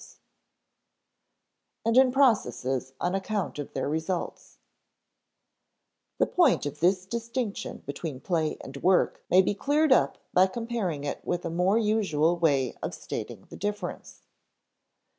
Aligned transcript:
[Sidenote: 0.01 0.09
and 1.85 1.97
in 1.97 2.11
processes 2.11 2.93
on 2.99 3.13
account 3.13 3.59
of 3.59 3.73
their 3.73 3.87
results] 3.87 4.57
The 6.17 6.25
point 6.25 6.65
of 6.65 6.79
this 6.79 7.05
distinction 7.05 7.83
between 7.85 8.19
play 8.19 8.57
and 8.61 8.77
work 8.77 9.23
may 9.29 9.43
be 9.43 9.53
cleared 9.53 9.91
up 9.91 10.17
by 10.33 10.47
comparing 10.47 11.03
it 11.03 11.23
with 11.23 11.45
a 11.45 11.51
more 11.51 11.77
usual 11.77 12.35
way 12.35 12.73
of 12.81 12.95
stating 12.95 13.45
the 13.51 13.57
difference. 13.57 14.23